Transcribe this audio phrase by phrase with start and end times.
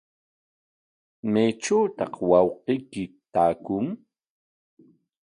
[1.31, 3.03] ¿Maytrawtaq wawqiyki
[3.33, 3.85] taakun?